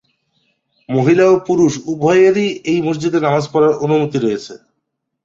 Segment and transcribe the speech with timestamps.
[0.89, 4.53] মহিলা ও পুরুষ উভয়েরই এই মসজিদে নামাজ পড়ার অনুমতি রয়েছে।